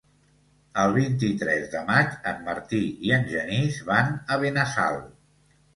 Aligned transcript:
El 0.83 0.93
vint-i-tres 0.95 1.67
de 1.75 1.83
maig 1.91 2.17
en 2.33 2.41
Martí 2.49 2.81
i 3.11 3.17
en 3.19 3.31
Genís 3.35 3.79
van 3.93 4.15
a 4.37 4.45
Benassal. 4.47 5.01